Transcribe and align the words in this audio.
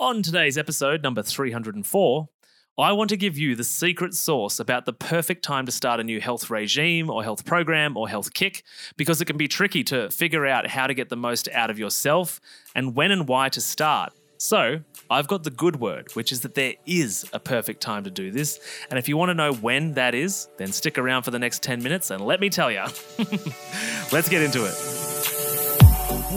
On 0.00 0.22
today's 0.22 0.56
episode, 0.56 1.02
number 1.02 1.24
304, 1.24 2.28
I 2.78 2.92
want 2.92 3.10
to 3.10 3.16
give 3.16 3.36
you 3.36 3.56
the 3.56 3.64
secret 3.64 4.14
sauce 4.14 4.60
about 4.60 4.86
the 4.86 4.92
perfect 4.92 5.42
time 5.42 5.66
to 5.66 5.72
start 5.72 5.98
a 5.98 6.04
new 6.04 6.20
health 6.20 6.50
regime 6.50 7.10
or 7.10 7.24
health 7.24 7.44
program 7.44 7.96
or 7.96 8.08
health 8.08 8.32
kick 8.32 8.62
because 8.96 9.20
it 9.20 9.24
can 9.24 9.36
be 9.36 9.48
tricky 9.48 9.82
to 9.82 10.08
figure 10.10 10.46
out 10.46 10.68
how 10.68 10.86
to 10.86 10.94
get 10.94 11.08
the 11.08 11.16
most 11.16 11.48
out 11.52 11.68
of 11.68 11.80
yourself 11.80 12.40
and 12.76 12.94
when 12.94 13.10
and 13.10 13.26
why 13.26 13.48
to 13.48 13.60
start. 13.60 14.12
So, 14.36 14.82
I've 15.10 15.26
got 15.26 15.42
the 15.42 15.50
good 15.50 15.80
word, 15.80 16.14
which 16.14 16.30
is 16.30 16.42
that 16.42 16.54
there 16.54 16.74
is 16.86 17.28
a 17.32 17.40
perfect 17.40 17.80
time 17.80 18.04
to 18.04 18.10
do 18.10 18.30
this. 18.30 18.60
And 18.90 19.00
if 19.00 19.08
you 19.08 19.16
want 19.16 19.30
to 19.30 19.34
know 19.34 19.52
when 19.52 19.94
that 19.94 20.14
is, 20.14 20.46
then 20.58 20.70
stick 20.70 20.96
around 20.96 21.24
for 21.24 21.32
the 21.32 21.40
next 21.40 21.64
10 21.64 21.82
minutes 21.82 22.12
and 22.12 22.24
let 22.24 22.38
me 22.38 22.50
tell 22.50 22.70
you. 22.70 22.84
Let's 24.12 24.28
get 24.28 24.42
into 24.42 24.64
it. 24.64 25.08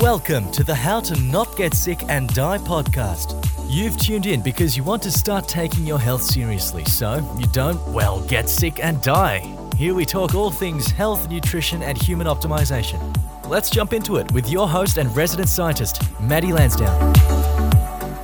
Welcome 0.02 0.52
to 0.54 0.64
the 0.64 0.74
How 0.74 1.00
to 1.02 1.20
Not 1.22 1.56
Get 1.58 1.76
Sick 1.76 2.02
and 2.10 2.34
Die 2.34 2.58
podcast. 2.60 3.51
You've 3.72 3.96
tuned 3.96 4.26
in 4.26 4.42
because 4.42 4.76
you 4.76 4.84
want 4.84 5.02
to 5.04 5.12
start 5.12 5.48
taking 5.48 5.88
your 5.88 5.98
health 5.98 6.24
seriously 6.24 6.84
so 6.84 7.26
you 7.40 7.46
don't, 7.54 7.80
well, 7.94 8.20
get 8.28 8.50
sick 8.50 8.84
and 8.84 9.02
die. 9.02 9.40
Here 9.78 9.94
we 9.94 10.04
talk 10.04 10.36
all 10.36 10.52
things 10.52 10.92
health, 10.92 11.30
nutrition, 11.30 11.82
and 11.82 11.98
human 11.98 12.28
optimization. 12.28 13.00
Let's 13.48 13.70
jump 13.70 13.94
into 13.94 14.18
it 14.18 14.30
with 14.34 14.50
your 14.50 14.68
host 14.68 14.98
and 14.98 15.16
resident 15.16 15.48
scientist, 15.48 16.02
Matty 16.20 16.52
Lansdown. 16.52 17.14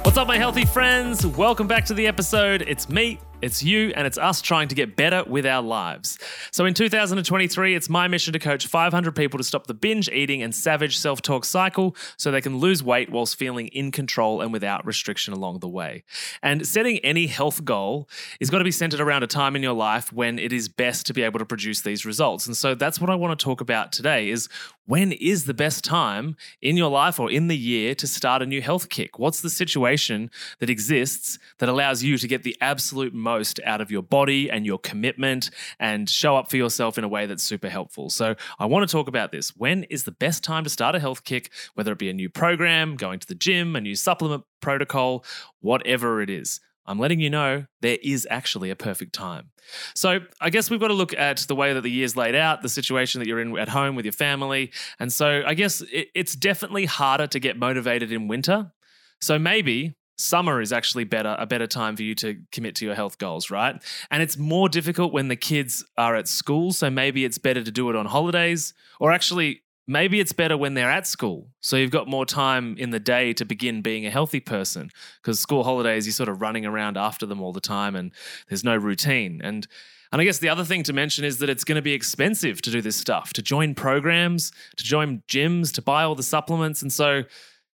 What's 0.03 0.17
up, 0.17 0.27
my 0.27 0.37
healthy 0.37 0.65
friends? 0.65 1.25
Welcome 1.25 1.65
back 1.65 1.85
to 1.85 1.93
the 1.93 2.07
episode. 2.07 2.63
It's 2.63 2.89
me, 2.89 3.17
it's 3.41 3.61
you 3.61 3.93
and 3.95 4.07
it's 4.07 4.17
us 4.17 4.41
trying 4.41 4.67
to 4.67 4.75
get 4.75 4.95
better 4.95 5.23
with 5.25 5.45
our 5.45 5.61
lives. 5.61 6.17
So 6.51 6.65
in 6.65 6.73
2023, 6.73 7.75
it's 7.75 7.89
my 7.89 8.07
mission 8.07 8.33
to 8.33 8.39
coach 8.39 8.65
500 8.67 9.15
people 9.15 9.37
to 9.37 9.43
stop 9.43 9.67
the 9.67 9.73
binge 9.73 10.09
eating 10.09 10.41
and 10.41 10.53
savage 10.53 10.97
self 10.97 11.21
talk 11.21 11.45
cycle 11.45 11.95
so 12.17 12.31
they 12.31 12.41
can 12.41 12.57
lose 12.57 12.83
weight 12.83 13.11
whilst 13.11 13.37
feeling 13.37 13.67
in 13.67 13.91
control 13.91 14.41
and 14.41 14.51
without 14.51 14.85
restriction 14.85 15.33
along 15.33 15.59
the 15.59 15.67
way. 15.67 16.03
And 16.41 16.65
setting 16.65 16.97
any 16.99 17.27
health 17.27 17.63
goal 17.63 18.09
is 18.39 18.49
got 18.49 18.59
to 18.59 18.63
be 18.63 18.71
centered 18.71 18.99
around 18.99 19.23
a 19.23 19.27
time 19.27 19.55
in 19.55 19.61
your 19.61 19.73
life 19.73 20.11
when 20.11 20.39
it 20.39 20.51
is 20.51 20.67
best 20.67 21.05
to 21.07 21.13
be 21.13 21.21
able 21.21 21.39
to 21.39 21.45
produce 21.45 21.81
these 21.81 22.05
results. 22.05 22.47
And 22.47 22.57
so 22.57 22.73
that's 22.73 22.99
what 22.99 23.09
I 23.09 23.15
want 23.15 23.37
to 23.37 23.43
talk 23.43 23.61
about 23.61 23.91
today 23.91 24.29
is 24.29 24.49
when 24.87 25.11
is 25.11 25.45
the 25.45 25.53
best 25.53 25.83
time 25.83 26.35
in 26.61 26.77
your 26.77 26.89
life 26.89 27.19
or 27.19 27.29
in 27.29 27.49
the 27.49 27.57
year 27.57 27.93
to 27.93 28.07
start 28.07 28.41
a 28.41 28.45
new 28.45 28.61
health 28.61 28.89
kick? 28.89 29.19
What's 29.19 29.41
the 29.41 29.49
situation 29.49 30.31
that 30.59 30.69
exists 30.69 31.37
that 31.59 31.69
allows 31.69 32.03
you 32.03 32.17
to 32.17 32.27
get 32.27 32.43
the 32.43 32.55
absolute 32.61 33.13
most 33.13 33.59
out 33.65 33.81
of 33.81 33.91
your 33.91 34.01
body 34.01 34.49
and 34.49 34.65
your 34.65 34.79
commitment 34.79 35.51
and 35.79 36.09
show 36.09 36.37
up 36.37 36.49
for 36.49 36.55
yourself 36.55 36.97
in 36.97 37.03
a 37.03 37.09
way 37.09 37.25
that's 37.25 37.43
super 37.43 37.69
helpful? 37.69 38.09
So, 38.09 38.35
I 38.59 38.65
want 38.65 38.87
to 38.87 38.91
talk 38.91 39.09
about 39.09 39.31
this. 39.31 39.55
When 39.57 39.83
is 39.83 40.05
the 40.05 40.11
best 40.11 40.43
time 40.43 40.63
to 40.63 40.69
start 40.69 40.95
a 40.95 40.99
health 40.99 41.25
kick, 41.25 41.51
whether 41.73 41.91
it 41.91 41.99
be 41.99 42.09
a 42.09 42.13
new 42.13 42.29
program, 42.29 42.95
going 42.95 43.19
to 43.19 43.27
the 43.27 43.35
gym, 43.35 43.75
a 43.75 43.81
new 43.81 43.95
supplement 43.95 44.45
protocol, 44.61 45.25
whatever 45.59 46.21
it 46.21 46.29
is? 46.29 46.61
I'm 46.87 46.99
letting 46.99 47.19
you 47.19 47.29
know 47.29 47.65
there 47.81 47.97
is 48.01 48.27
actually 48.31 48.69
a 48.69 48.75
perfect 48.75 49.13
time. 49.13 49.51
So, 49.93 50.19
I 50.39 50.49
guess 50.49 50.69
we've 50.69 50.79
got 50.79 50.87
to 50.87 50.93
look 50.93 51.13
at 51.13 51.39
the 51.39 51.55
way 51.55 51.73
that 51.73 51.81
the 51.81 51.91
year's 51.91 52.15
laid 52.15 52.35
out, 52.35 52.61
the 52.61 52.69
situation 52.69 53.19
that 53.19 53.27
you're 53.27 53.41
in 53.41 53.57
at 53.57 53.69
home 53.69 53.95
with 53.95 54.05
your 54.05 54.13
family. 54.13 54.71
And 54.99 55.11
so, 55.11 55.43
I 55.45 55.53
guess 55.53 55.81
it, 55.81 56.07
it's 56.15 56.35
definitely 56.35 56.85
harder 56.85 57.27
to 57.27 57.39
get 57.39 57.57
motivated 57.57 58.11
in 58.11 58.27
winter. 58.27 58.71
So, 59.19 59.37
maybe 59.37 59.95
summer 60.17 60.61
is 60.61 60.73
actually 60.73 61.03
better 61.03 61.35
a 61.37 61.45
better 61.45 61.67
time 61.67 61.95
for 61.95 62.01
you 62.01 62.15
to 62.15 62.41
commit 62.51 62.73
to 62.73 62.83
your 62.83 62.95
health 62.95 63.19
goals 63.19 63.51
right 63.51 63.83
and 64.09 64.23
it's 64.23 64.35
more 64.35 64.67
difficult 64.67 65.13
when 65.13 65.27
the 65.27 65.35
kids 65.35 65.85
are 65.95 66.15
at 66.15 66.27
school 66.27 66.71
so 66.71 66.89
maybe 66.89 67.23
it's 67.23 67.37
better 67.37 67.63
to 67.63 67.69
do 67.69 67.87
it 67.91 67.95
on 67.95 68.07
holidays 68.07 68.73
or 68.99 69.11
actually 69.11 69.61
maybe 69.87 70.19
it's 70.19 70.33
better 70.33 70.57
when 70.57 70.73
they're 70.73 70.91
at 70.91 71.07
school 71.07 71.47
so 71.61 71.75
you've 71.75 71.91
got 71.91 72.07
more 72.07 72.25
time 72.25 72.75
in 72.77 72.89
the 72.89 72.99
day 72.99 73.33
to 73.33 73.45
begin 73.45 73.81
being 73.81 74.05
a 74.05 74.09
healthy 74.09 74.39
person 74.39 74.91
because 75.21 75.39
school 75.39 75.63
holidays 75.63 76.05
you're 76.05 76.13
sort 76.13 76.29
of 76.29 76.41
running 76.41 76.65
around 76.65 76.97
after 76.97 77.25
them 77.25 77.41
all 77.41 77.53
the 77.53 77.61
time 77.61 77.95
and 77.95 78.11
there's 78.49 78.63
no 78.63 78.75
routine 78.75 79.41
and 79.43 79.67
and 80.11 80.21
I 80.21 80.23
guess 80.25 80.39
the 80.39 80.49
other 80.49 80.63
thing 80.63 80.83
to 80.83 80.93
mention 80.93 81.25
is 81.25 81.39
that 81.39 81.49
it's 81.49 81.63
going 81.63 81.75
to 81.75 81.81
be 81.81 81.93
expensive 81.93 82.61
to 82.61 82.71
do 82.71 82.81
this 82.81 82.95
stuff, 82.95 83.33
to 83.33 83.41
join 83.41 83.75
programs, 83.75 84.51
to 84.77 84.83
join 84.83 85.21
gyms, 85.27 85.73
to 85.73 85.81
buy 85.81 86.03
all 86.03 86.15
the 86.15 86.23
supplements. 86.23 86.81
And 86.81 86.91
so 86.93 87.23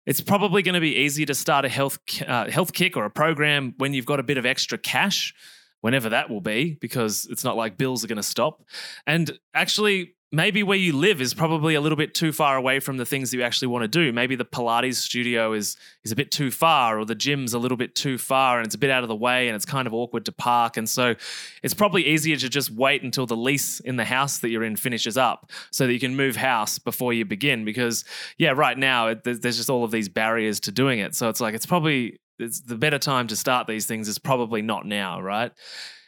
it's 0.07 0.21
probably 0.21 0.63
going 0.63 0.75
to 0.75 0.81
be 0.81 0.97
easy 0.97 1.27
to 1.27 1.35
start 1.35 1.65
a 1.65 1.69
health 1.69 1.99
uh, 2.27 2.51
health 2.51 2.73
kick 2.73 2.97
or 2.97 3.05
a 3.05 3.11
program 3.11 3.75
when 3.79 3.95
you've 3.95 4.07
got 4.07 4.19
a 4.19 4.23
bit 4.23 4.39
of 4.39 4.47
extra 4.47 4.79
cash, 4.79 5.35
whenever 5.81 6.09
that 6.09 6.31
will 6.31 6.41
be, 6.41 6.79
because 6.81 7.27
it's 7.31 7.45
not 7.45 7.57
like 7.57 7.77
bills 7.77 8.03
are 8.03 8.09
going 8.09 8.17
to 8.17 8.23
stop. 8.23 8.63
And 9.07 9.39
actually, 9.55 10.15
maybe 10.33 10.63
where 10.63 10.79
you 10.79 10.97
live 10.97 11.21
is 11.21 11.35
probably 11.35 11.75
a 11.75 11.81
little 11.81 11.97
bit 11.97 12.15
too 12.15 12.33
far 12.33 12.57
away 12.57 12.81
from 12.81 12.97
the 12.97 13.05
things 13.05 13.31
that 13.31 13.37
you 13.37 13.43
actually 13.43 13.69
want 13.69 13.83
to 13.83 13.89
do. 13.89 14.13
Maybe 14.13 14.35
the 14.35 14.47
Pilates 14.47 14.95
studio 14.95 15.53
is 15.53 15.77
is 16.05 16.11
a 16.11 16.17
bit 16.17 16.31
too 16.31 16.51
far, 16.51 16.99
or 16.99 17.05
the 17.05 17.15
gym's 17.15 17.53
a 17.53 17.59
little 17.59 17.77
bit 17.77 17.95
too 17.95 18.19
far, 18.19 18.59
and 18.59 18.67
it's 18.67 18.75
a 18.75 18.79
bit 18.79 18.91
out 18.91 19.03
of 19.03 19.09
the 19.09 19.15
way, 19.15 19.49
and 19.49 19.55
it's 19.55 19.67
kind 19.67 19.87
of 19.87 19.93
awkward 19.93 20.25
to 20.25 20.33
park. 20.33 20.77
And 20.77 20.89
so, 20.89 21.15
it's 21.63 21.75
probably 21.75 22.07
easier 22.07 22.37
to 22.37 22.49
just 22.49 22.71
wait 22.71 23.03
until 23.03 23.27
the 23.27 23.37
lease 23.37 23.79
in 23.81 23.97
the 23.97 24.05
house 24.05 24.39
that 24.39 24.49
you're 24.49 24.65
in 24.65 24.77
finishes 24.77 25.17
up, 25.17 25.51
so 25.71 25.87
that 25.87 25.93
you 25.93 26.01
can 26.01 26.17
move 26.17 26.37
house 26.37 26.79
before 26.79 27.13
you 27.13 27.25
begin. 27.25 27.65
Because 27.65 28.05
yeah, 28.39 28.51
right 28.51 28.79
now 28.79 29.09
it, 29.09 29.25
there's 29.25 29.57
just 29.57 29.71
all 29.71 29.85
of 29.85 29.91
these 29.91 30.09
barriers 30.09 30.59
to 30.61 30.73
doing 30.73 30.99
it. 30.99 31.15
So 31.15 31.29
it's 31.29 31.41
like 31.41 31.55
it's 31.55 31.67
probably 31.67 32.19
it's 32.39 32.61
the 32.61 32.77
better 32.77 32.99
time 32.99 33.27
to 33.29 33.37
start 33.37 33.67
these 33.67 33.87
things 33.87 34.09
is 34.09 34.19
probably 34.19 34.63
not 34.63 34.87
now, 34.87 35.21
right? 35.21 35.53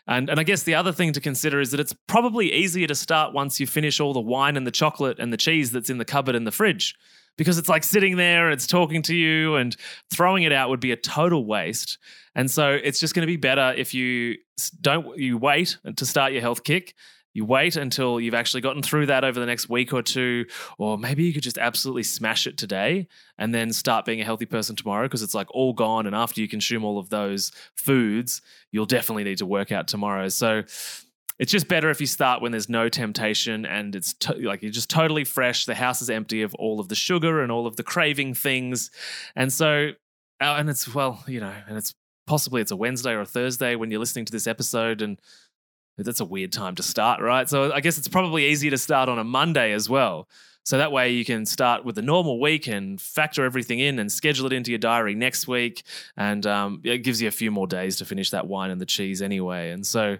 And, 0.06 0.28
and 0.28 0.38
I 0.38 0.42
guess 0.42 0.64
the 0.64 0.74
other 0.74 0.92
thing 0.92 1.12
to 1.12 1.20
consider 1.20 1.60
is 1.60 1.70
that 1.70 1.80
it's 1.80 1.94
probably 2.06 2.52
easier 2.52 2.86
to 2.86 2.94
start 2.94 3.32
once 3.32 3.58
you 3.58 3.66
finish 3.66 4.00
all 4.00 4.12
the 4.12 4.20
wine 4.20 4.56
and 4.56 4.66
the 4.66 4.70
chocolate 4.70 5.18
and 5.18 5.32
the 5.32 5.36
cheese 5.36 5.70
that's 5.70 5.88
in 5.88 5.98
the 5.98 6.04
cupboard 6.04 6.34
in 6.34 6.44
the 6.44 6.50
fridge 6.50 6.94
because 7.36 7.58
it's 7.58 7.68
like 7.68 7.84
sitting 7.84 8.16
there, 8.16 8.46
and 8.46 8.54
it's 8.54 8.66
talking 8.66 9.02
to 9.02 9.14
you, 9.14 9.56
and 9.56 9.76
throwing 10.12 10.44
it 10.44 10.52
out 10.52 10.70
would 10.70 10.80
be 10.80 10.92
a 10.92 10.96
total 10.96 11.44
waste. 11.44 11.98
And 12.34 12.50
so 12.50 12.70
it's 12.70 13.00
just 13.00 13.14
going 13.14 13.22
to 13.22 13.26
be 13.26 13.36
better 13.36 13.74
if 13.76 13.94
you 13.94 14.36
don't 14.80 15.18
you 15.18 15.38
wait 15.38 15.78
to 15.96 16.06
start 16.06 16.32
your 16.32 16.42
health 16.42 16.64
kick 16.64 16.94
you 17.34 17.44
wait 17.44 17.76
until 17.76 18.20
you've 18.20 18.34
actually 18.34 18.60
gotten 18.60 18.80
through 18.80 19.06
that 19.06 19.24
over 19.24 19.38
the 19.38 19.46
next 19.46 19.68
week 19.68 19.92
or 19.92 20.02
two, 20.02 20.46
or 20.78 20.96
maybe 20.96 21.24
you 21.24 21.32
could 21.32 21.42
just 21.42 21.58
absolutely 21.58 22.04
smash 22.04 22.46
it 22.46 22.56
today 22.56 23.08
and 23.36 23.52
then 23.52 23.72
start 23.72 24.04
being 24.04 24.20
a 24.20 24.24
healthy 24.24 24.46
person 24.46 24.76
tomorrow 24.76 25.06
because 25.06 25.22
it's 25.22 25.34
like 25.34 25.48
all 25.50 25.72
gone. 25.72 26.06
And 26.06 26.14
after 26.14 26.40
you 26.40 26.48
consume 26.48 26.84
all 26.84 26.98
of 26.98 27.10
those 27.10 27.50
foods, 27.76 28.40
you'll 28.70 28.86
definitely 28.86 29.24
need 29.24 29.38
to 29.38 29.46
work 29.46 29.72
out 29.72 29.88
tomorrow. 29.88 30.28
So 30.28 30.62
it's 31.40 31.50
just 31.50 31.66
better 31.66 31.90
if 31.90 32.00
you 32.00 32.06
start 32.06 32.40
when 32.40 32.52
there's 32.52 32.68
no 32.68 32.88
temptation 32.88 33.66
and 33.66 33.96
it's 33.96 34.14
to- 34.14 34.34
like 34.34 34.62
you're 34.62 34.70
just 34.70 34.88
totally 34.88 35.24
fresh. 35.24 35.66
The 35.66 35.74
house 35.74 36.00
is 36.00 36.08
empty 36.08 36.42
of 36.42 36.54
all 36.54 36.78
of 36.78 36.88
the 36.88 36.94
sugar 36.94 37.42
and 37.42 37.50
all 37.50 37.66
of 37.66 37.74
the 37.74 37.82
craving 37.82 38.34
things. 38.34 38.92
And 39.34 39.52
so, 39.52 39.90
uh, 40.40 40.56
and 40.58 40.70
it's, 40.70 40.94
well, 40.94 41.24
you 41.26 41.40
know, 41.40 41.52
and 41.66 41.76
it's 41.76 41.94
possibly 42.26 42.62
it's 42.62 42.70
a 42.70 42.76
Wednesday 42.76 43.12
or 43.12 43.22
a 43.22 43.26
Thursday 43.26 43.74
when 43.74 43.90
you're 43.90 44.00
listening 44.00 44.24
to 44.24 44.32
this 44.32 44.46
episode 44.46 45.02
and 45.02 45.18
that's 45.96 46.20
a 46.20 46.24
weird 46.24 46.52
time 46.52 46.74
to 46.76 46.82
start, 46.82 47.20
right? 47.20 47.48
So 47.48 47.72
I 47.72 47.80
guess 47.80 47.98
it's 47.98 48.08
probably 48.08 48.46
easier 48.46 48.70
to 48.70 48.78
start 48.78 49.08
on 49.08 49.18
a 49.18 49.24
Monday 49.24 49.72
as 49.72 49.88
well. 49.88 50.28
So 50.64 50.78
that 50.78 50.92
way 50.92 51.12
you 51.12 51.26
can 51.26 51.44
start 51.44 51.84
with 51.84 51.94
the 51.94 52.02
normal 52.02 52.40
week 52.40 52.66
and 52.66 52.98
factor 52.98 53.44
everything 53.44 53.80
in 53.80 53.98
and 53.98 54.10
schedule 54.10 54.46
it 54.46 54.52
into 54.52 54.70
your 54.70 54.78
diary 54.78 55.14
next 55.14 55.46
week. 55.46 55.82
And 56.16 56.46
um, 56.46 56.80
it 56.84 56.98
gives 56.98 57.20
you 57.20 57.28
a 57.28 57.32
few 57.32 57.50
more 57.50 57.66
days 57.66 57.98
to 57.98 58.06
finish 58.06 58.30
that 58.30 58.46
wine 58.46 58.70
and 58.70 58.80
the 58.80 58.86
cheese 58.86 59.20
anyway. 59.20 59.70
And 59.70 59.86
so, 59.86 60.16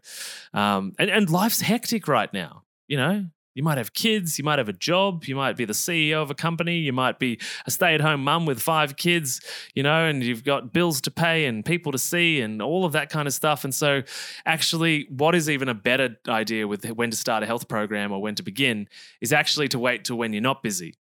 um, 0.53 0.93
and, 0.99 1.09
and 1.09 1.31
life's 1.31 1.63
hectic 1.63 2.09
right 2.09 2.33
now. 2.33 2.63
You 2.87 2.99
know, 2.99 3.25
you 3.55 3.63
might 3.63 3.79
have 3.79 3.95
kids, 3.95 4.37
you 4.39 4.45
might 4.45 4.59
have 4.59 4.69
a 4.69 4.73
job, 4.73 5.25
you 5.25 5.37
might 5.37 5.57
be 5.57 5.65
the 5.65 5.73
CEO 5.73 6.21
of 6.21 6.31
a 6.31 6.35
company, 6.35 6.79
you 6.79 6.93
might 6.93 7.19
be 7.19 7.39
a 7.67 7.71
stay 7.71 7.95
at 7.95 8.01
home 8.01 8.23
mum 8.23 8.47
with 8.47 8.61
five 8.61 8.97
kids, 8.97 9.41
you 9.75 9.83
know, 9.83 10.07
and 10.07 10.23
you've 10.23 10.45
got 10.45 10.73
bills 10.73 11.01
to 11.03 11.11
pay 11.11 11.47
and 11.47 11.65
people 11.65 11.93
to 11.93 11.99
see 11.99 12.41
and 12.41 12.61
all 12.61 12.85
of 12.85 12.93
that 12.93 13.11
kind 13.11 13.29
of 13.29 13.35
stuff. 13.35 13.65
And 13.65 13.75
so, 13.75 14.03
actually, 14.45 15.07
what 15.09 15.35
is 15.35 15.49
even 15.49 15.69
a 15.69 15.75
better 15.75 16.17
idea 16.29 16.67
with 16.67 16.85
when 16.91 17.11
to 17.11 17.17
start 17.17 17.43
a 17.43 17.47
health 17.47 17.69
program 17.69 18.13
or 18.13 18.21
when 18.21 18.35
to 18.35 18.43
begin 18.43 18.89
is 19.21 19.33
actually 19.33 19.69
to 19.69 19.79
wait 19.79 20.05
till 20.05 20.17
when 20.17 20.33
you're 20.33 20.43
not 20.43 20.63
busy, 20.63 20.97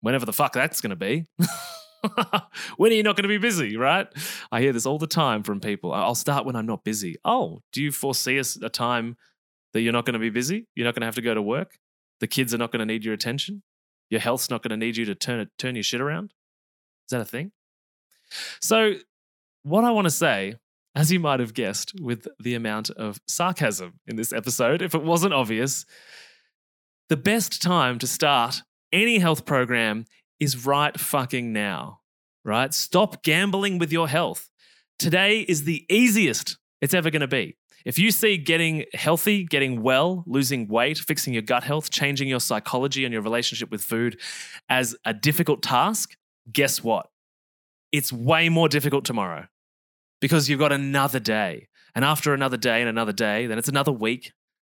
whenever 0.00 0.26
the 0.26 0.32
fuck 0.32 0.52
that's 0.52 0.80
going 0.80 0.90
to 0.90 0.96
be. 0.96 1.26
when 2.76 2.92
are 2.92 2.94
you 2.94 3.02
not 3.02 3.16
going 3.16 3.22
to 3.22 3.28
be 3.28 3.38
busy, 3.38 3.76
right? 3.76 4.08
I 4.50 4.60
hear 4.60 4.72
this 4.72 4.86
all 4.86 4.98
the 4.98 5.06
time 5.06 5.42
from 5.42 5.60
people. 5.60 5.92
I'll 5.92 6.14
start 6.14 6.44
when 6.44 6.56
I'm 6.56 6.66
not 6.66 6.84
busy. 6.84 7.16
Oh, 7.24 7.62
do 7.72 7.82
you 7.82 7.92
foresee 7.92 8.38
a, 8.38 8.44
a 8.64 8.68
time 8.68 9.16
that 9.78 9.82
you're 9.82 9.92
not 9.92 10.04
going 10.04 10.14
to 10.14 10.18
be 10.18 10.28
busy. 10.28 10.66
You're 10.74 10.86
not 10.86 10.96
going 10.96 11.02
to 11.02 11.06
have 11.06 11.14
to 11.14 11.22
go 11.22 11.34
to 11.34 11.40
work. 11.40 11.78
The 12.18 12.26
kids 12.26 12.52
are 12.52 12.58
not 12.58 12.72
going 12.72 12.80
to 12.80 12.84
need 12.84 13.04
your 13.04 13.14
attention. 13.14 13.62
Your 14.10 14.20
health's 14.20 14.50
not 14.50 14.60
going 14.60 14.70
to 14.70 14.76
need 14.76 14.96
you 14.96 15.04
to 15.04 15.14
turn 15.14 15.38
it, 15.38 15.50
turn 15.56 15.76
your 15.76 15.84
shit 15.84 16.00
around. 16.00 16.32
Is 17.06 17.10
that 17.10 17.20
a 17.20 17.24
thing? 17.24 17.52
So, 18.60 18.94
what 19.62 19.84
I 19.84 19.92
want 19.92 20.06
to 20.06 20.10
say, 20.10 20.56
as 20.96 21.12
you 21.12 21.20
might 21.20 21.38
have 21.38 21.54
guessed, 21.54 21.92
with 22.00 22.26
the 22.40 22.56
amount 22.56 22.90
of 22.90 23.20
sarcasm 23.28 24.00
in 24.04 24.16
this 24.16 24.32
episode, 24.32 24.82
if 24.82 24.96
it 24.96 25.04
wasn't 25.04 25.32
obvious, 25.32 25.86
the 27.08 27.16
best 27.16 27.62
time 27.62 28.00
to 28.00 28.08
start 28.08 28.62
any 28.92 29.20
health 29.20 29.46
program 29.46 30.06
is 30.40 30.66
right 30.66 30.98
fucking 30.98 31.52
now, 31.52 32.00
right? 32.44 32.74
Stop 32.74 33.22
gambling 33.22 33.78
with 33.78 33.92
your 33.92 34.08
health. 34.08 34.50
Today 34.98 35.42
is 35.42 35.62
the 35.62 35.86
easiest 35.88 36.58
it's 36.80 36.94
ever 36.94 37.10
going 37.10 37.20
to 37.20 37.28
be. 37.28 37.56
If 37.84 37.98
you 37.98 38.10
see 38.10 38.36
getting 38.36 38.84
healthy, 38.94 39.44
getting 39.44 39.82
well, 39.82 40.24
losing 40.26 40.68
weight, 40.68 40.98
fixing 40.98 41.32
your 41.32 41.42
gut 41.42 41.64
health, 41.64 41.90
changing 41.90 42.28
your 42.28 42.40
psychology 42.40 43.04
and 43.04 43.12
your 43.12 43.22
relationship 43.22 43.70
with 43.70 43.82
food 43.82 44.20
as 44.68 44.96
a 45.04 45.14
difficult 45.14 45.62
task, 45.62 46.16
guess 46.52 46.82
what? 46.82 47.08
it's 47.92 48.12
way 48.12 48.48
more 48.48 48.68
difficult 48.68 49.04
tomorrow 49.04 49.46
because 50.20 50.48
you've 50.48 50.58
got 50.58 50.72
another 50.72 51.20
day. 51.20 51.68
And 51.94 52.04
after 52.04 52.34
another 52.34 52.56
day 52.56 52.80
and 52.80 52.88
another 52.88 53.12
day, 53.12 53.46
then 53.46 53.58
it's 53.58 53.68
another 53.68 53.92
week, 53.92 54.32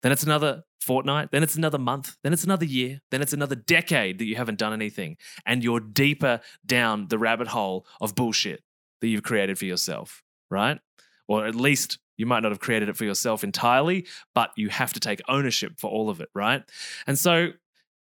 then 0.03 0.11
it's 0.11 0.23
another 0.23 0.63
fortnight, 0.79 1.31
then 1.31 1.43
it's 1.43 1.55
another 1.55 1.77
month, 1.77 2.15
then 2.23 2.33
it's 2.33 2.43
another 2.43 2.65
year, 2.65 3.01
then 3.11 3.21
it's 3.21 3.33
another 3.33 3.55
decade 3.55 4.19
that 4.19 4.25
you 4.25 4.35
haven't 4.35 4.59
done 4.59 4.73
anything. 4.73 5.17
And 5.45 5.63
you're 5.63 5.79
deeper 5.79 6.39
down 6.65 7.07
the 7.07 7.17
rabbit 7.17 7.47
hole 7.47 7.85
of 7.99 8.15
bullshit 8.15 8.63
that 9.01 9.07
you've 9.07 9.23
created 9.23 9.57
for 9.57 9.65
yourself, 9.65 10.23
right? 10.49 10.79
Or 11.27 11.45
at 11.45 11.55
least 11.55 11.99
you 12.19 12.25
might 12.25 12.41
not 12.41 12.51
have 12.51 12.59
created 12.59 12.89
it 12.89 12.97
for 12.97 13.05
yourself 13.05 13.43
entirely, 13.43 14.05
but 14.35 14.51
you 14.57 14.67
have 14.69 14.91
to 14.93 14.99
take 14.99 15.21
ownership 15.29 15.79
for 15.79 15.89
all 15.89 16.09
of 16.09 16.19
it, 16.19 16.29
right? 16.35 16.61
And 17.07 17.17
so 17.17 17.51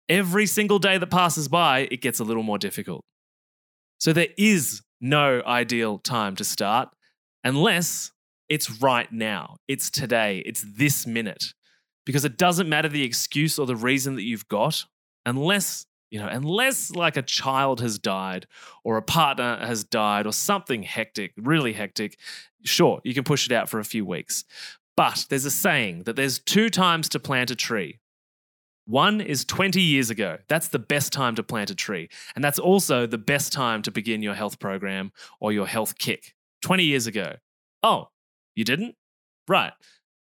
every 0.08 0.46
single 0.46 0.80
day 0.80 0.98
that 0.98 1.08
passes 1.08 1.50
by, 1.50 1.88
it 1.92 2.02
gets 2.02 2.20
a 2.20 2.24
little 2.24 2.42
more 2.44 2.58
difficult. 2.58 3.04
So 4.00 4.14
there 4.14 4.30
is 4.38 4.82
no 5.02 5.42
ideal 5.46 6.00
time 6.00 6.36
to 6.38 6.46
start 6.46 6.90
unless 7.44 8.12
it's 8.48 8.82
right 8.82 9.12
now, 9.12 9.58
it's 9.68 9.90
today, 9.90 10.42
it's 10.46 10.64
this 10.78 11.06
minute. 11.06 11.54
Because 12.06 12.24
it 12.24 12.38
doesn't 12.38 12.70
matter 12.70 12.88
the 12.88 13.04
excuse 13.04 13.58
or 13.58 13.66
the 13.66 13.76
reason 13.76 14.16
that 14.16 14.24
you've 14.24 14.48
got, 14.48 14.86
unless, 15.26 15.88
you 16.16 16.22
know, 16.22 16.30
unless 16.30 16.92
like 16.92 17.18
a 17.18 17.22
child 17.22 17.82
has 17.82 18.00
died 18.00 18.48
or 18.86 18.96
a 18.96 19.02
partner 19.02 19.58
has 19.58 19.84
died 19.84 20.26
or 20.26 20.32
something 20.32 20.84
hectic, 20.84 21.34
really 21.36 21.74
hectic, 21.74 22.18
sure, 22.64 23.02
you 23.04 23.14
can 23.14 23.26
push 23.26 23.46
it 23.46 23.52
out 23.52 23.68
for 23.68 23.82
a 23.82 23.84
few 23.84 24.06
weeks. 24.06 24.46
But 24.96 25.26
there's 25.30 25.44
a 25.44 25.52
saying 25.52 26.04
that 26.04 26.16
there's 26.16 26.40
two 26.40 26.70
times 26.70 27.10
to 27.10 27.20
plant 27.20 27.52
a 27.52 27.56
tree. 27.56 28.00
One 28.86 29.20
is 29.20 29.44
20 29.44 29.82
years 29.82 30.10
ago. 30.10 30.38
That's 30.48 30.70
the 30.70 30.80
best 30.80 31.12
time 31.12 31.36
to 31.36 31.44
plant 31.44 31.70
a 31.70 31.76
tree. 31.76 32.08
And 32.34 32.42
that's 32.42 32.60
also 32.60 33.06
the 33.06 33.18
best 33.18 33.52
time 33.52 33.82
to 33.82 33.92
begin 33.92 34.22
your 34.22 34.36
health 34.36 34.58
program 34.58 35.12
or 35.42 35.52
your 35.52 35.68
health 35.68 35.98
kick. 35.98 36.34
20 36.62 36.86
years 36.86 37.08
ago. 37.08 37.36
Oh, 37.84 38.08
you 38.56 38.64
didn't? 38.64 38.96
Right. 39.50 39.74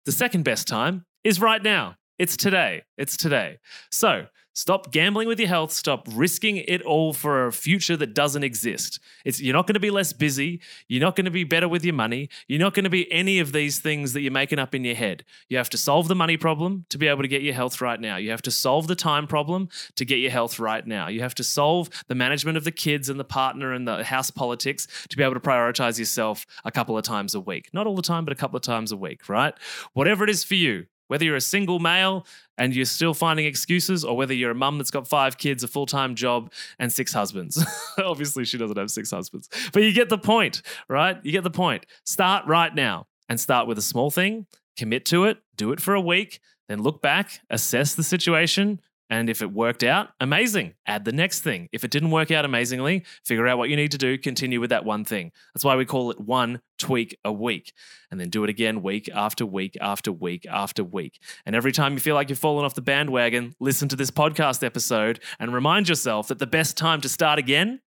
The 0.03 0.11
second 0.11 0.43
best 0.43 0.67
time 0.67 1.05
is 1.23 1.39
right 1.39 1.63
now. 1.63 1.95
It's 2.17 2.35
today. 2.35 2.83
It's 2.97 3.15
today. 3.15 3.59
So 3.91 4.25
stop 4.59 4.91
gambling 4.91 5.25
with 5.25 5.39
your 5.39 5.47
health. 5.47 5.71
Stop 5.71 6.05
risking 6.11 6.57
it 6.57 6.81
all 6.81 7.13
for 7.13 7.47
a 7.47 7.51
future 7.53 7.95
that 7.95 8.13
doesn't 8.13 8.43
exist. 8.43 8.99
It's, 9.23 9.41
you're 9.41 9.53
not 9.53 9.67
going 9.67 9.75
to 9.75 9.79
be 9.79 9.89
less 9.89 10.11
busy. 10.11 10.59
You're 10.89 11.01
not 11.01 11.15
going 11.15 11.23
to 11.23 11.31
be 11.31 11.45
better 11.45 11.69
with 11.69 11.85
your 11.85 11.93
money. 11.93 12.27
You're 12.49 12.59
not 12.59 12.73
going 12.73 12.83
to 12.83 12.89
be 12.89 13.09
any 13.09 13.39
of 13.39 13.53
these 13.53 13.79
things 13.79 14.11
that 14.11 14.21
you're 14.21 14.33
making 14.33 14.59
up 14.59 14.75
in 14.75 14.83
your 14.83 14.95
head. 14.95 15.23
You 15.47 15.55
have 15.55 15.69
to 15.69 15.77
solve 15.77 16.09
the 16.09 16.15
money 16.15 16.35
problem 16.35 16.85
to 16.89 16.97
be 16.97 17.07
able 17.07 17.21
to 17.21 17.29
get 17.29 17.41
your 17.41 17.53
health 17.53 17.79
right 17.79 18.01
now. 18.01 18.17
You 18.17 18.31
have 18.31 18.41
to 18.41 18.51
solve 18.51 18.87
the 18.87 18.95
time 18.95 19.27
problem 19.27 19.69
to 19.95 20.03
get 20.03 20.17
your 20.17 20.31
health 20.31 20.59
right 20.59 20.85
now. 20.85 21.07
You 21.07 21.21
have 21.21 21.35
to 21.35 21.43
solve 21.43 21.89
the 22.09 22.15
management 22.15 22.57
of 22.57 22.65
the 22.65 22.71
kids 22.71 23.07
and 23.07 23.17
the 23.17 23.23
partner 23.23 23.71
and 23.71 23.87
the 23.87 24.03
house 24.03 24.29
politics 24.29 24.87
to 25.07 25.15
be 25.15 25.23
able 25.23 25.35
to 25.35 25.39
prioritize 25.39 25.97
yourself 25.97 26.45
a 26.65 26.71
couple 26.71 26.97
of 26.97 27.05
times 27.05 27.33
a 27.33 27.39
week. 27.39 27.69
Not 27.71 27.87
all 27.87 27.95
the 27.95 28.01
time, 28.01 28.25
but 28.25 28.33
a 28.33 28.35
couple 28.35 28.57
of 28.57 28.63
times 28.63 28.91
a 28.91 28.97
week, 28.97 29.29
right? 29.29 29.53
Whatever 29.93 30.25
it 30.25 30.29
is 30.29 30.43
for 30.43 30.55
you, 30.55 30.87
whether 31.09 31.25
you're 31.25 31.35
a 31.35 31.41
single 31.41 31.79
male 31.79 32.25
and 32.57 32.75
you're 32.75 32.85
still 32.85 33.13
finding 33.13 33.45
excuses, 33.45 34.05
or 34.05 34.15
whether 34.15 34.33
you're 34.33 34.51
a 34.51 34.55
mum 34.55 34.77
that's 34.77 34.91
got 34.91 35.07
five 35.07 35.37
kids, 35.37 35.63
a 35.63 35.67
full 35.67 35.85
time 35.85 36.15
job, 36.15 36.51
and 36.79 36.91
six 36.91 37.11
husbands. 37.11 37.63
Obviously, 37.97 38.45
she 38.45 38.57
doesn't 38.57 38.77
have 38.77 38.89
six 38.89 39.11
husbands, 39.11 39.49
but 39.73 39.83
you 39.83 39.91
get 39.91 40.09
the 40.09 40.17
point, 40.17 40.61
right? 40.87 41.17
You 41.23 41.31
get 41.31 41.43
the 41.43 41.51
point. 41.51 41.85
Start 42.05 42.45
right 42.47 42.73
now 42.73 43.07
and 43.27 43.39
start 43.39 43.67
with 43.67 43.77
a 43.77 43.81
small 43.81 44.09
thing, 44.09 44.47
commit 44.77 45.05
to 45.05 45.25
it, 45.25 45.39
do 45.55 45.71
it 45.71 45.81
for 45.81 45.93
a 45.93 46.01
week, 46.01 46.39
then 46.67 46.81
look 46.81 47.01
back, 47.01 47.41
assess 47.49 47.95
the 47.95 48.03
situation, 48.03 48.79
and 49.09 49.29
if 49.29 49.41
it 49.41 49.51
worked 49.51 49.83
out, 49.83 50.09
amazing. 50.19 50.75
Add 50.85 51.03
the 51.03 51.11
next 51.11 51.41
thing. 51.41 51.67
If 51.71 51.83
it 51.83 51.89
didn't 51.89 52.11
work 52.11 52.29
out 52.29 52.45
amazingly, 52.45 53.03
figure 53.25 53.47
out 53.47 53.57
what 53.57 53.69
you 53.69 53.75
need 53.75 53.91
to 53.91 53.97
do, 53.97 54.17
continue 54.17 54.59
with 54.59 54.69
that 54.69 54.85
one 54.85 55.03
thing. 55.03 55.31
That's 55.53 55.65
why 55.65 55.75
we 55.75 55.85
call 55.85 56.11
it 56.11 56.19
one 56.19 56.61
tweak 56.77 57.17
a 57.25 57.31
week. 57.31 57.73
And 58.11 58.19
then 58.19 58.29
do 58.29 58.43
it 58.43 58.49
again 58.49 58.83
week 58.83 59.09
after 59.13 59.45
week 59.45 59.77
after 59.81 60.11
week 60.11 60.45
after 60.45 60.83
week. 60.83 61.19
And 61.45 61.55
every 61.55 61.71
time 61.71 61.93
you 61.93 61.99
feel 61.99 62.15
like 62.15 62.29
you've 62.29 62.39
fallen 62.39 62.65
off 62.65 62.75
the 62.75 62.81
bandwagon, 62.81 63.55
listen 63.59 63.89
to 63.89 63.95
this 63.95 64.11
podcast 64.11 64.63
episode 64.63 65.19
and 65.39 65.53
remind 65.53 65.89
yourself 65.89 66.27
that 66.27 66.39
the 66.39 66.47
best 66.47 66.77
time 66.77 67.01
to 67.01 67.09
start 67.09 67.39
again 67.39 67.81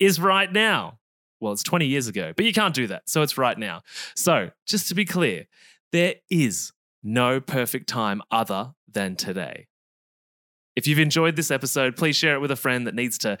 is 0.00 0.20
right 0.20 0.52
now. 0.52 0.98
Well, 1.38 1.52
it's 1.52 1.62
20 1.62 1.86
years 1.86 2.08
ago, 2.08 2.32
but 2.34 2.44
you 2.44 2.52
can't 2.52 2.74
do 2.74 2.88
that. 2.88 3.08
So 3.08 3.22
it's 3.22 3.38
right 3.38 3.58
now. 3.58 3.82
So, 4.14 4.50
just 4.66 4.88
to 4.88 4.94
be 4.94 5.04
clear, 5.04 5.46
there 5.92 6.14
is 6.30 6.72
no 7.02 7.40
perfect 7.40 7.88
time 7.88 8.22
other 8.30 8.72
than 8.90 9.16
today. 9.16 9.66
If 10.76 10.86
you've 10.86 10.98
enjoyed 10.98 11.36
this 11.36 11.50
episode, 11.50 11.96
please 11.96 12.16
share 12.16 12.34
it 12.34 12.40
with 12.40 12.50
a 12.50 12.56
friend 12.56 12.86
that 12.86 12.94
needs 12.94 13.18
to 13.18 13.38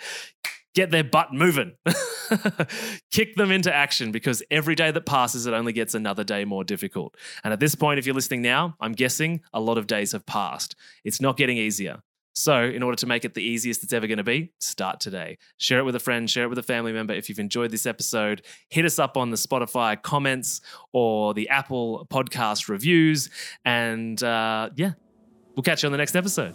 get 0.74 0.90
their 0.90 1.04
butt 1.04 1.32
moving. 1.32 1.74
Kick 3.10 3.34
them 3.36 3.50
into 3.50 3.74
action 3.74 4.10
because 4.10 4.42
every 4.50 4.74
day 4.74 4.90
that 4.90 5.06
passes, 5.06 5.46
it 5.46 5.54
only 5.54 5.72
gets 5.72 5.94
another 5.94 6.24
day 6.24 6.44
more 6.44 6.64
difficult. 6.64 7.16
And 7.44 7.52
at 7.52 7.60
this 7.60 7.74
point, 7.74 7.98
if 7.98 8.06
you're 8.06 8.14
listening 8.14 8.42
now, 8.42 8.76
I'm 8.80 8.92
guessing 8.92 9.40
a 9.52 9.60
lot 9.60 9.78
of 9.78 9.86
days 9.86 10.12
have 10.12 10.26
passed. 10.26 10.76
It's 11.04 11.20
not 11.20 11.36
getting 11.36 11.56
easier. 11.56 12.00
So, 12.34 12.64
in 12.64 12.82
order 12.82 12.96
to 12.96 13.06
make 13.06 13.24
it 13.24 13.32
the 13.32 13.42
easiest 13.42 13.82
it's 13.82 13.94
ever 13.94 14.06
going 14.06 14.18
to 14.18 14.24
be, 14.24 14.52
start 14.60 15.00
today. 15.00 15.38
Share 15.56 15.78
it 15.78 15.84
with 15.84 15.96
a 15.96 15.98
friend, 15.98 16.28
share 16.28 16.44
it 16.44 16.48
with 16.48 16.58
a 16.58 16.62
family 16.62 16.92
member. 16.92 17.14
If 17.14 17.30
you've 17.30 17.38
enjoyed 17.38 17.70
this 17.70 17.86
episode, 17.86 18.42
hit 18.68 18.84
us 18.84 18.98
up 18.98 19.16
on 19.16 19.30
the 19.30 19.38
Spotify 19.38 20.00
comments 20.02 20.60
or 20.92 21.32
the 21.32 21.48
Apple 21.48 22.06
podcast 22.10 22.68
reviews. 22.68 23.30
And 23.64 24.22
uh, 24.22 24.68
yeah, 24.76 24.92
we'll 25.54 25.62
catch 25.62 25.82
you 25.82 25.86
on 25.86 25.92
the 25.92 25.98
next 25.98 26.14
episode. 26.14 26.54